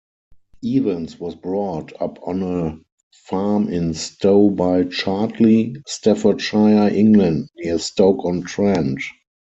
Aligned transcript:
Evans 0.65 1.19
was 1.19 1.35
brought 1.35 1.93
up 2.01 2.17
on 2.27 2.41
a 2.41 2.79
farm 3.13 3.67
in 3.71 3.93
Stowe-by-Chartley, 3.93 5.75
Staffordshire, 5.85 6.87
England, 6.91 7.49
near 7.55 7.77
Stoke-on-Trent. 7.77 9.03